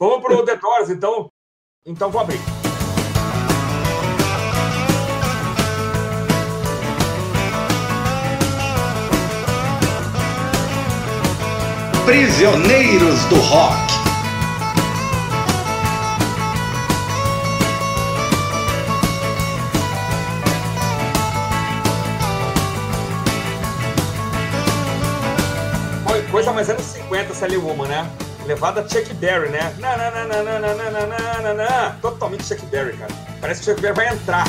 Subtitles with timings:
[0.00, 1.30] Vamos pro The Doors, então.
[1.84, 2.40] Então vou abrir.
[12.06, 13.90] Prisioneiros do Rock.
[26.30, 28.10] Coisa mais anos 50, Sally Woman, né?
[28.46, 29.72] Levada Chuck Berry, né?
[32.00, 33.12] Totalmente Chuck Berry, cara.
[33.40, 34.44] Parece que o Chuck Berry vai entrar.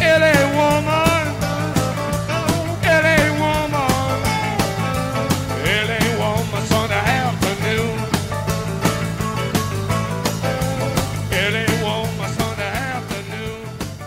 [0.00, 1.07] Ele é woman.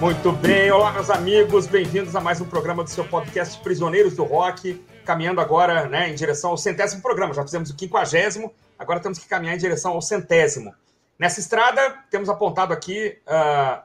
[0.02, 4.24] Muito bem, olá meus amigos, bem-vindos a mais um programa do seu podcast Prisioneiros do
[4.24, 7.36] Rock, caminhando agora né, em direção ao centésimo programa.
[7.36, 10.74] Já fizemos o quinquagésimo, agora temos que caminhar em direção ao centésimo.
[11.20, 13.84] Nessa estrada, temos apontado aqui uh,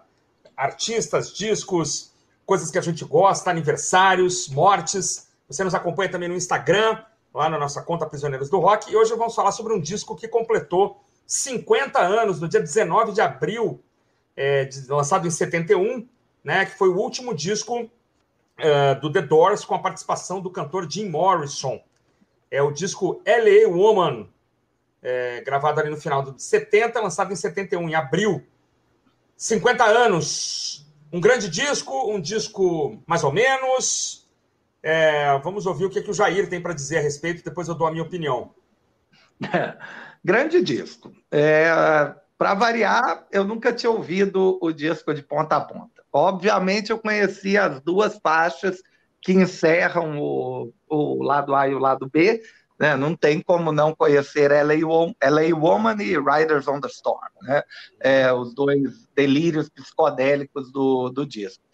[0.56, 2.14] artistas, discos,
[2.46, 5.28] coisas que a gente gosta, aniversários, mortes.
[5.46, 6.98] Você nos acompanha também no Instagram,
[7.34, 10.26] lá na nossa conta Prisioneiros do Rock, e hoje vamos falar sobre um disco que
[10.26, 13.84] completou 50 anos, no dia 19 de abril,
[14.36, 16.06] é, lançado em 71,
[16.44, 20.90] né, que foi o último disco uh, do The Doors com a participação do cantor
[20.90, 21.80] Jim Morrison.
[22.50, 23.68] É o disco L.A.
[23.68, 24.28] Woman,
[25.02, 28.46] é, gravado ali no final de 70, lançado em 71, em abril.
[29.36, 30.86] 50 anos.
[31.12, 34.28] Um grande disco, um disco mais ou menos.
[34.82, 37.74] É, vamos ouvir o que, que o Jair tem para dizer a respeito, depois eu
[37.74, 38.54] dou a minha opinião.
[40.24, 41.12] grande disco.
[41.30, 41.68] É,
[42.38, 46.02] para variar, eu nunca tinha ouvido o disco de ponta a ponta.
[46.12, 48.82] Obviamente, eu conhecia as duas faixas
[49.20, 52.42] que encerram o, o lado A e o lado B.
[52.78, 52.94] Né?
[52.94, 57.62] Não tem como não conhecer LA, Woman, LA Woman e Riders on the Storm, né?
[57.98, 61.64] É, os dois delírios psicodélicos do, do disco.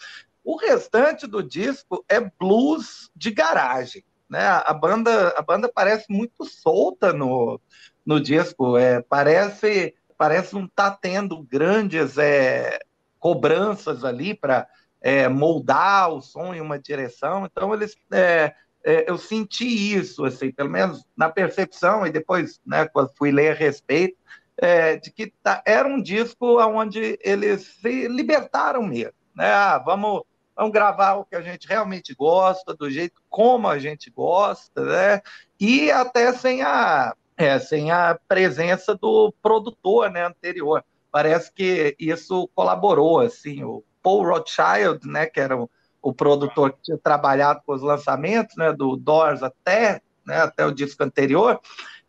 [0.44, 4.04] O restante do disco é blues de garagem.
[4.30, 4.46] Né?
[4.46, 7.60] A, banda, a banda parece muito solta no,
[8.04, 12.78] no disco, é, parece parece não estar tá tendo grandes é,
[13.18, 14.68] cobranças ali para
[15.00, 17.44] é, moldar o som em uma direção.
[17.44, 22.86] Então, eles, é, é, eu senti isso, assim, pelo menos na percepção, e depois, né,
[22.86, 24.16] quando fui ler a respeito,
[24.56, 29.14] é, de que tá, era um disco onde eles se libertaram mesmo.
[29.34, 29.52] Né?
[29.52, 30.22] Ah, vamos,
[30.54, 35.20] vamos gravar o que a gente realmente gosta, do jeito como a gente gosta, né?
[35.58, 40.84] e até sem a é, sem a presença do produtor né, anterior.
[41.10, 45.70] Parece que isso colaborou, assim, o Paul Rothschild, né, que era o,
[46.00, 50.72] o produtor que tinha trabalhado com os lançamentos, né, do Doors até, né, até o
[50.72, 51.60] disco anterior,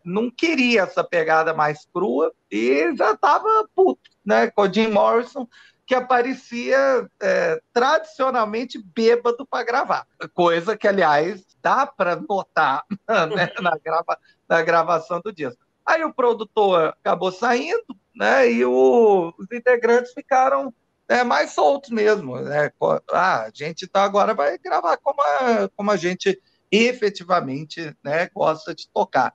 [0.04, 5.48] não queria essa pegada mais crua e já estava puto, né, com o Jim Morrison,
[5.86, 12.84] que aparecia é, tradicionalmente bêbado para gravar, coisa que, aliás, dá para notar
[13.36, 14.18] né, na, grava,
[14.54, 15.60] na gravação do disco.
[15.84, 18.52] Aí o produtor acabou saindo, né?
[18.52, 20.72] E o, os integrantes ficaram
[21.10, 22.72] né, mais soltos mesmo, né?
[23.12, 26.40] Ah, a gente então agora vai gravar como a, como a gente
[26.72, 29.34] efetivamente né, gosta de tocar.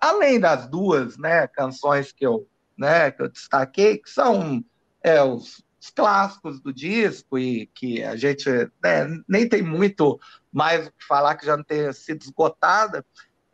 [0.00, 4.64] Além das duas né, canções que eu, né, que eu destaquei, que são
[5.02, 8.48] é, os, os clássicos do disco e que a gente
[8.82, 10.18] né, nem tem muito
[10.50, 13.04] mais o que falar que já não tenha sido esgotada,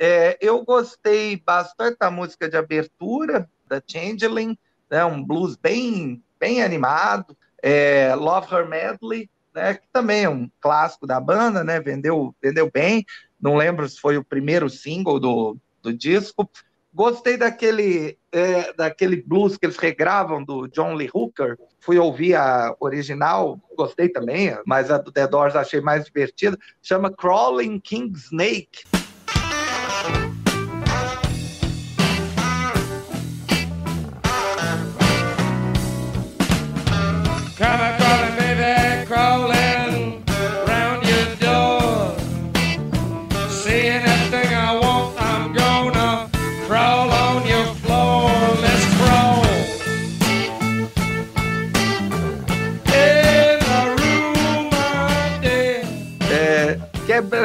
[0.05, 4.59] é, eu gostei bastante da música de abertura, da Changeling,
[4.91, 7.37] né, um blues bem, bem animado.
[7.63, 12.69] É, Love Her Medley, né, que também é um clássico da banda, né, vendeu, vendeu
[12.69, 13.07] bem.
[13.41, 16.51] Não lembro se foi o primeiro single do, do disco.
[16.93, 21.57] Gostei daquele, é, daquele blues que eles regravam do John Lee Hooker.
[21.79, 26.59] Fui ouvir a original, gostei também, mas a do The Doors achei mais divertida.
[26.83, 28.83] Chama Crawling King Snake.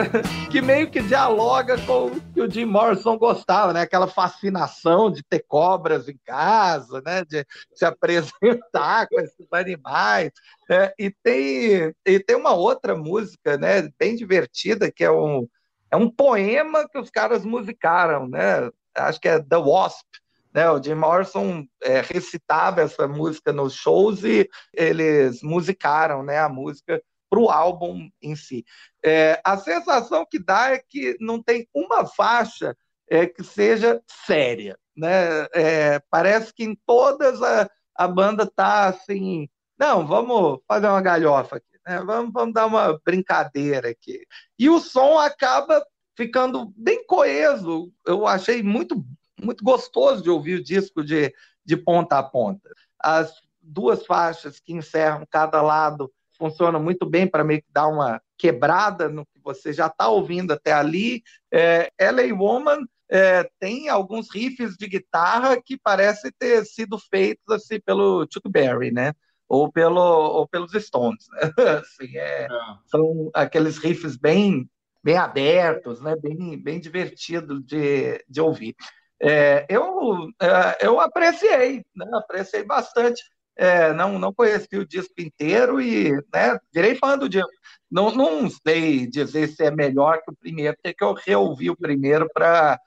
[0.51, 3.81] que, meio que dialoga com o que o Jim Morrison gostava, né?
[3.81, 7.23] Aquela fascinação de ter cobras em casa, né?
[7.25, 10.31] De se apresentar com esses animais.
[10.69, 13.89] É, e, tem, e tem uma outra música, né?
[13.97, 15.47] Bem divertida, que é um,
[15.91, 18.69] é um poema que os caras musicaram, né?
[18.95, 20.05] Acho que é The Wasp,
[20.53, 20.69] Né?
[20.69, 27.01] O Jim Morrison é, recitava essa música nos shows e eles musicaram né, a música
[27.29, 28.65] para o álbum em si.
[29.03, 32.75] É, a sensação que dá é que não tem uma faixa
[33.09, 34.77] é, que seja séria.
[34.95, 35.47] Né?
[35.53, 41.57] É, parece que em todas a, a banda está assim, não, vamos fazer uma galhofa
[41.57, 42.01] aqui, né?
[42.03, 44.25] vamos, vamos dar uma brincadeira aqui.
[44.57, 45.85] E o som acaba
[46.15, 47.93] ficando bem coeso.
[48.05, 49.05] Eu achei muito,
[49.39, 51.33] muito gostoso de ouvir o disco de,
[51.63, 52.69] de ponta a ponta.
[52.99, 53.31] As
[53.61, 59.09] duas faixas que encerram cada lado funcionam muito bem para meio que dar uma quebrada
[59.09, 61.23] no que você já está ouvindo até ali.
[61.51, 67.79] É, LA Woman é, tem alguns riffs de guitarra que parecem ter sido feitos assim
[67.79, 69.13] pelo Chuck Berry, né?
[69.47, 71.25] Ou, pelo, ou pelos Stones.
[71.29, 71.39] Né?
[71.79, 72.47] Assim, é, é.
[72.87, 74.69] São aqueles riffs bem,
[75.01, 76.17] bem abertos, né?
[76.21, 78.75] bem, bem divertidos de, de ouvir.
[79.21, 82.05] É, eu, é, eu apreciei, né?
[82.15, 83.23] apreciei bastante.
[83.57, 87.49] É, não, não conheci o disco inteiro e né, virei fã do disco.
[87.89, 91.75] Não, não sei dizer se é melhor que o primeiro, tem que eu reouvi o
[91.75, 92.79] primeiro para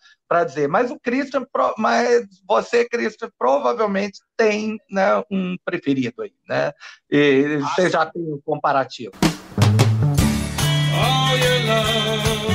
[0.44, 0.68] dizer.
[0.68, 1.44] Mas o Christian,
[1.76, 6.72] mas você, Christian, provavelmente tem né, um preferido aí, né?
[7.10, 9.12] E você já tem um comparativo.
[10.92, 12.50] All your love,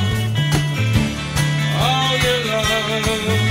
[1.81, 3.44] all your love,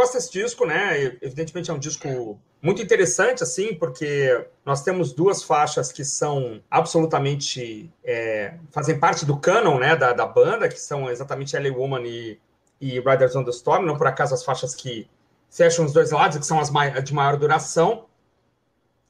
[0.00, 1.18] gosto desse disco, né?
[1.20, 7.92] Evidentemente é um disco muito interessante, assim, porque nós temos duas faixas que são absolutamente.
[8.02, 12.40] É, fazem parte do canon, né, da, da banda, que são exatamente LA Woman e,
[12.80, 15.08] e Riders on the Storm, não por acaso as faixas que
[15.50, 16.70] fecham os dois lados, que são as
[17.04, 18.06] de maior duração.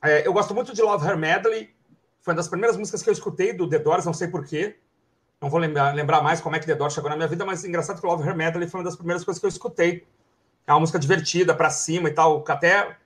[0.02, 1.70] É, eu gosto muito de Love Her Medley,
[2.22, 4.76] foi uma das primeiras músicas que eu escutei do The Doors, não sei porquê.
[5.40, 7.64] Não vou lembrar, lembrar mais como é que The Doors chegou na minha vida, mas
[7.64, 10.06] engraçado que Love Her Medley foi uma das primeiras coisas que eu escutei.
[10.66, 12.96] É uma música divertida, para cima e tal, até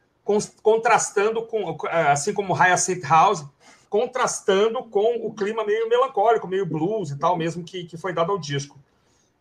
[0.63, 3.45] contrastando com, assim como Hyacinth House,
[3.89, 8.33] contrastando com o clima meio melancólico, meio blues e tal, mesmo que, que foi dado
[8.33, 8.79] ao disco.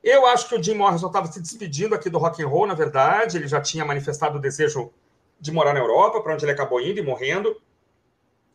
[0.04, 2.74] Eu acho que o Jim Morrison estava se despedindo aqui do rock and roll, na
[2.74, 3.38] verdade.
[3.38, 4.92] Ele já tinha manifestado o desejo
[5.40, 7.56] de morar na Europa, para onde ele acabou indo e morrendo.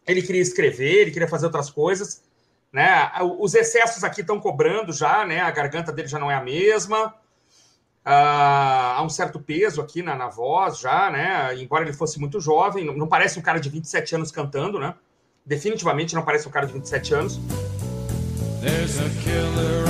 [0.06, 2.22] Ele queria escrever, ele queria fazer outras coisas.
[2.70, 3.10] Né?
[3.38, 5.40] Os excessos aqui estão cobrando já, né?
[5.40, 7.14] A garganta dele já não é a mesma.
[8.08, 11.54] Uh, há um certo peso aqui na, na voz já, né?
[11.60, 14.94] Embora ele fosse muito jovem, não, não, parece um cara de 27 anos cantando, né?
[15.44, 17.38] Definitivamente não parece um cara de 27 anos.
[18.62, 19.87] There's a killer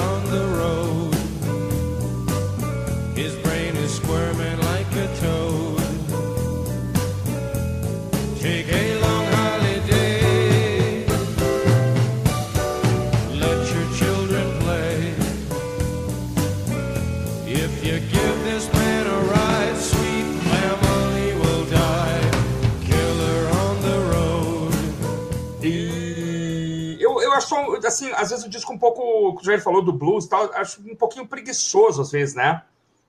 [27.88, 30.80] assim, às vezes o disco um pouco, o Jair falou do blues e tal, acho
[30.80, 32.62] um pouquinho preguiçoso às vezes, né?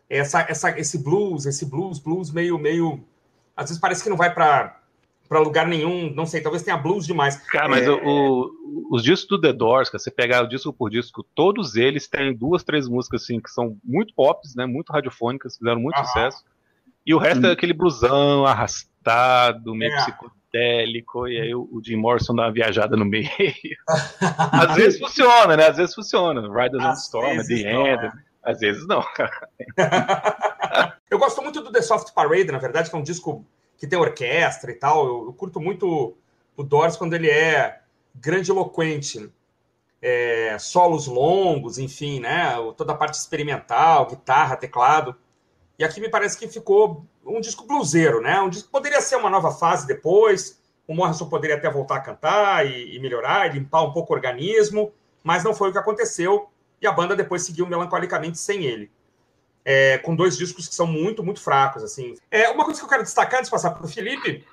[0.10, 3.04] Essa, essa, esse blues, esse blues, blues meio, meio,
[3.56, 4.80] às vezes parece que não vai para
[5.30, 7.38] para lugar nenhum, não sei, talvez tenha blues demais.
[7.52, 7.92] Cara, mas é...
[7.92, 8.50] o,
[8.90, 12.36] os discos do The Doors, que você pegar o disco por disco, todos eles têm
[12.36, 16.44] duas, três músicas assim que são muito pops, né, muito radiofônicas, fizeram muito sucesso.
[17.06, 17.50] E o resto hum.
[17.50, 22.98] é aquele blusão arrastado, meio é psicodélico, e aí o, Jim Morrison dá uma viajada
[22.98, 23.30] no meio.
[24.20, 25.68] às vezes funciona, né?
[25.68, 26.42] Às vezes funciona.
[26.42, 28.06] Riders on Storm, The End.
[28.06, 28.12] É.
[28.44, 29.04] Às vezes não,
[31.12, 33.46] eu gosto muito do The Soft Parade, na verdade, que é um disco
[33.78, 35.06] que tem orquestra e tal.
[35.06, 36.16] Eu, eu curto muito
[36.56, 37.82] o Doors quando ele é
[38.16, 39.32] grandiloquente.
[40.02, 42.54] É, solos longos, enfim, né?
[42.78, 45.14] Toda a parte experimental, guitarra, teclado.
[45.80, 48.42] E aqui me parece que ficou um disco bluseiro, né?
[48.42, 50.62] Um disco poderia ser uma nova fase depois.
[50.86, 54.16] O Morrison poderia até voltar a cantar e, e melhorar, e limpar um pouco o
[54.16, 54.92] organismo,
[55.24, 56.50] mas não foi o que aconteceu.
[56.82, 58.92] E a banda depois seguiu melancolicamente sem ele.
[59.64, 61.82] É, com dois discos que são muito, muito fracos.
[61.82, 62.16] assim.
[62.30, 64.46] É, uma coisa que eu quero destacar antes de passar para o Felipe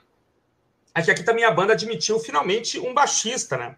[0.94, 3.76] é que aqui também a banda admitiu finalmente um baixista, né?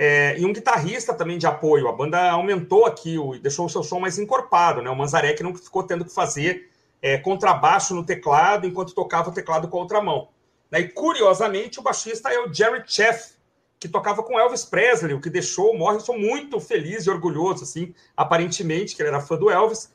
[0.00, 1.88] É, e um guitarrista também de apoio.
[1.88, 4.88] A banda aumentou aqui, o, deixou o seu som mais encorpado, né?
[4.88, 6.70] O Manzarek não ficou tendo que fazer
[7.02, 10.28] é, contrabaixo no teclado enquanto tocava o teclado com a outra mão.
[10.70, 10.80] Né?
[10.80, 13.34] E curiosamente, o baixista é o Jerry Cheff,
[13.80, 17.92] que tocava com Elvis Presley, o que deixou o Morrison muito feliz e orgulhoso, assim,
[18.16, 19.92] aparentemente, que ele era fã do Elvis.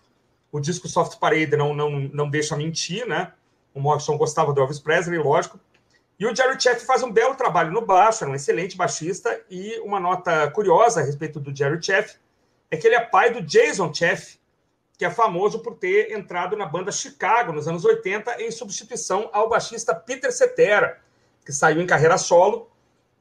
[0.51, 3.31] O disco Soft Parade não, não, não deixa mentir, né?
[3.73, 5.59] O Morrison gostava do Elvis Presley, lógico.
[6.23, 9.41] E o Jerry Cheff faz um belo trabalho no baixo, é um excelente baixista.
[9.49, 12.15] E uma nota curiosa a respeito do Jerry Cheff
[12.71, 14.39] é que ele é pai do Jason Cheff,
[14.97, 19.49] que é famoso por ter entrado na banda Chicago nos anos 80 em substituição ao
[19.49, 21.01] baixista Peter Cetera,
[21.45, 22.71] que saiu em carreira solo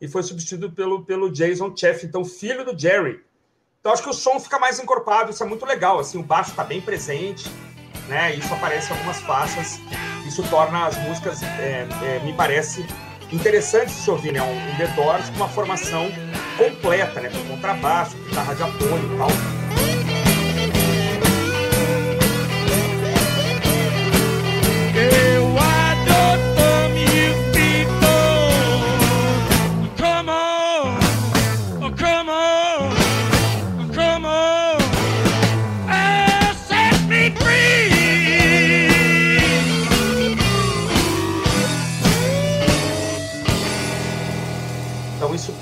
[0.00, 3.20] e foi substituído pelo, pelo Jason Cheff, então filho do Jerry.
[3.80, 6.50] Então acho que o som fica mais encorpado, isso é muito legal, assim, o baixo
[6.50, 7.50] está bem presente,
[8.06, 8.32] né?
[8.36, 9.80] Isso aparece em algumas faixas,
[10.26, 12.86] isso torna as músicas, é, é, me parece
[13.30, 14.42] interessante se ouvir, né?
[14.42, 16.10] Um, um The Doors com uma formação
[16.56, 17.30] completa, né?
[17.30, 19.51] Com contrabaixo, guitarra de apoio e tal.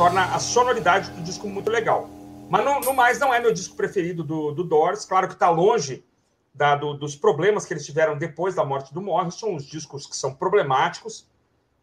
[0.00, 2.08] Torna a sonoridade do disco muito legal.
[2.48, 5.04] Mas no, mais não é meu disco preferido do, do Doors.
[5.04, 6.02] Claro que está longe
[6.54, 10.16] da- do- dos problemas que eles tiveram depois da morte do Morrison, os discos que
[10.16, 11.28] são problemáticos,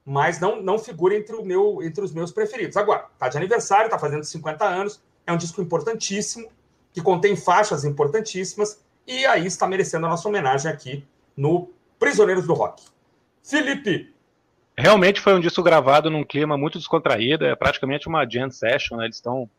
[0.03, 2.75] mas não, não figura entre, o meu, entre os meus preferidos.
[2.75, 6.49] Agora, tá de aniversário, tá fazendo 50 anos, é um disco importantíssimo,
[6.91, 11.05] que contém faixas importantíssimas, e aí está merecendo a nossa homenagem aqui
[11.35, 11.69] no
[11.99, 12.83] Prisioneiros do Rock.
[13.43, 14.11] Felipe,
[14.79, 19.05] Realmente foi um disco gravado num clima muito descontraído, é praticamente uma jam session, né?
[19.05, 19.49] Eles estão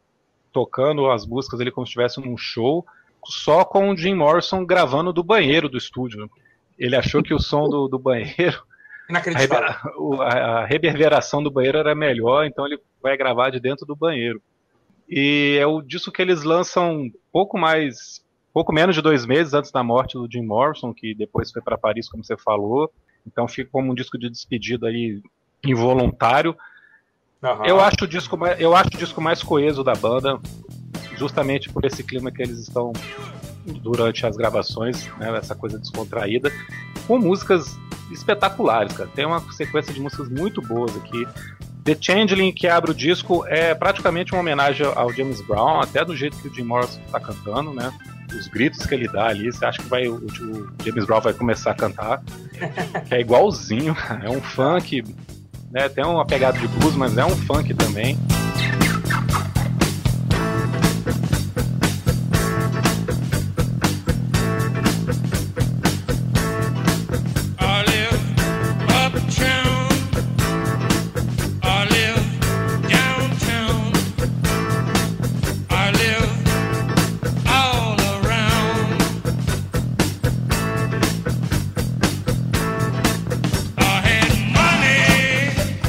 [0.52, 2.86] tocando as músicas ali como se estivesse num show,
[3.24, 6.30] só com o Jim Morrison gravando do banheiro do estúdio.
[6.78, 8.62] Ele achou que o som do, do banheiro,
[9.08, 10.22] a, inacreditável.
[10.22, 14.40] a reverberação do banheiro era melhor, então ele vai gravar de dentro do banheiro.
[15.08, 19.72] E é o disco que eles lançam pouco mais, pouco menos de dois meses antes
[19.72, 22.92] da morte do Jim Morrison, que depois foi para Paris, como você falou.
[23.30, 25.22] Então fica como um disco de despedida aí
[25.64, 26.56] involuntário.
[27.42, 27.66] Aham.
[27.66, 30.40] Eu acho o disco mais, eu acho o disco mais coeso da banda,
[31.16, 32.92] justamente por esse clima que eles estão
[33.64, 36.50] durante as gravações, né, essa coisa descontraída,
[37.06, 37.78] com músicas
[38.10, 39.10] espetaculares, cara.
[39.14, 41.26] Tem uma sequência de músicas muito boas aqui.
[41.84, 46.16] The Changeling, que abre o disco, é praticamente uma homenagem ao James Brown, até do
[46.16, 47.92] jeito que o Jim Morrison está cantando, né?
[48.34, 51.32] Os gritos que ele dá ali, você acha que vai, o, o James Brown vai
[51.32, 52.22] começar a cantar,
[53.06, 55.04] que é igualzinho, é um funk,
[55.70, 55.88] né?
[55.88, 58.18] Tem uma pegada de blues, mas é um funk também.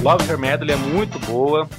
[0.09, 1.69] Love Her Medley é muito boa.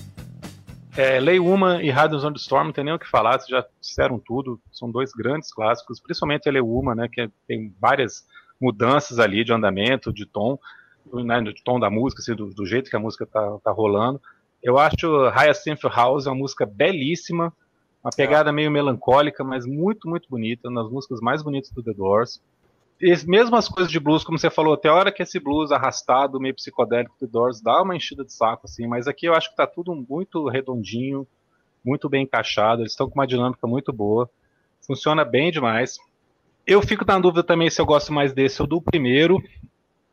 [0.96, 3.49] É, Lay Woman e Riders on the Storm não tem nem o que falar, vocês
[3.49, 4.60] já disseram tudo.
[4.70, 8.25] São dois grandes clássicos, principalmente a Lay Woman, né, que é- tem várias
[8.60, 10.56] mudanças ali de andamento, de tom,
[11.12, 14.20] né, de tom da música, assim, do, do jeito que a música tá, tá rolando.
[14.62, 17.52] Eu acho Hyacinth House uma música belíssima,
[18.00, 21.94] uma pegada meio melancólica, mas muito, muito bonita, uma das músicas mais bonitas do The
[21.94, 22.40] Doors.
[23.00, 26.54] E as coisas de blues, como você falou, tem hora que esse blues arrastado, meio
[26.54, 29.66] psicodélico do Doors dá uma enchida de saco, assim, mas aqui eu acho que tá
[29.66, 31.26] tudo muito redondinho,
[31.83, 34.28] muito bem encaixado, eles estão com uma dinâmica muito boa,
[34.87, 35.99] funciona bem demais.
[36.66, 39.42] Eu fico na dúvida também se eu gosto mais desse ou do primeiro,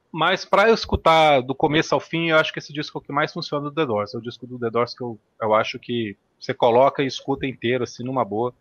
[0.09, 3.03] mas para eu escutar do começo ao fim, eu acho que esse disco é o
[3.03, 4.13] que mais funciona do The Doors.
[4.13, 7.45] É o disco do The Doors que eu, eu acho que você coloca e escuta
[7.45, 8.53] inteiro, assim, numa boa,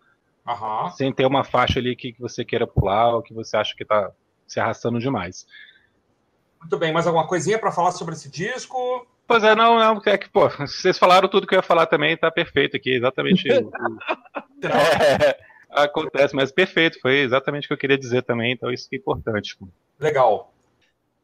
[0.47, 0.91] Aham.
[0.91, 3.85] sem ter uma faixa ali que, que você queira pular ou que você acha que
[3.85, 4.11] tá
[4.47, 5.47] se arrastando demais.
[6.61, 9.07] Muito bem, mais alguma coisinha para falar sobre esse disco?
[9.27, 12.17] Pois é, não, não, é que, pô, vocês falaram tudo que eu ia falar também,
[12.17, 13.49] tá perfeito aqui, exatamente.
[13.53, 13.99] o- o-
[15.69, 18.97] É, acontece, mas perfeito, foi exatamente o que eu queria dizer também, então isso que
[18.97, 19.59] é importante.
[19.99, 20.53] Legal.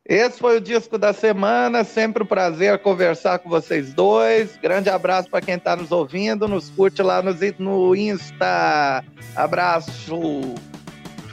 [0.04, 1.84] Esse foi o disco da semana.
[1.84, 4.56] Sempre um prazer conversar com vocês dois.
[4.60, 6.48] Grande abraço para quem está nos ouvindo.
[6.48, 9.04] Nos curte lá no, no Insta.
[9.36, 10.54] Abraço.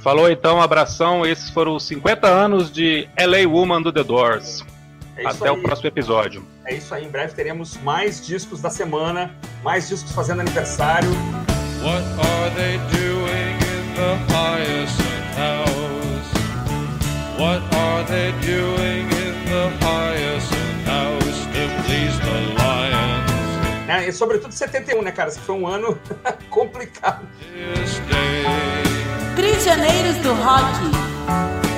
[0.04, 4.64] Falou então, um abração, esses foram os 50 anos de LA Woman do The Doors.
[5.18, 5.58] É Até aí.
[5.58, 6.46] o próximo episódio.
[6.66, 7.06] É isso aí.
[7.06, 11.10] Em breve teremos mais discos da semana, mais discos fazendo aniversário.
[11.82, 15.69] What are they doing in the House?
[17.39, 23.29] What are they doing in the Hyacinth House to please the lions?
[23.88, 24.10] né?
[24.10, 25.31] e sobretudo 71, né, cara?
[25.31, 25.98] Que foi um ano
[26.51, 27.25] complicado.
[29.36, 31.69] Prisioneiros do Rock.